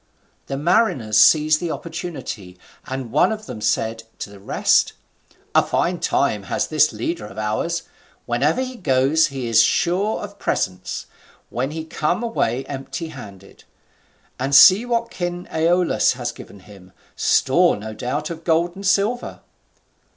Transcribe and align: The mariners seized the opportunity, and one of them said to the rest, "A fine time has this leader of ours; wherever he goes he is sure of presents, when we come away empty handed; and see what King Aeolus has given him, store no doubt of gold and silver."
The 0.47 0.57
mariners 0.57 1.19
seized 1.19 1.59
the 1.59 1.69
opportunity, 1.69 2.57
and 2.87 3.11
one 3.11 3.31
of 3.31 3.45
them 3.45 3.61
said 3.61 4.01
to 4.17 4.31
the 4.31 4.39
rest, 4.39 4.93
"A 5.53 5.61
fine 5.61 5.99
time 5.99 6.41
has 6.49 6.65
this 6.69 6.91
leader 6.91 7.27
of 7.27 7.37
ours; 7.37 7.83
wherever 8.25 8.61
he 8.63 8.77
goes 8.77 9.27
he 9.27 9.45
is 9.45 9.61
sure 9.61 10.21
of 10.23 10.39
presents, 10.39 11.05
when 11.51 11.69
we 11.69 11.85
come 11.85 12.23
away 12.23 12.65
empty 12.65 13.09
handed; 13.09 13.63
and 14.39 14.55
see 14.55 14.87
what 14.87 15.11
King 15.11 15.47
Aeolus 15.53 16.13
has 16.13 16.31
given 16.31 16.61
him, 16.61 16.93
store 17.15 17.75
no 17.77 17.93
doubt 17.93 18.31
of 18.31 18.43
gold 18.43 18.75
and 18.75 18.87
silver." 18.87 19.41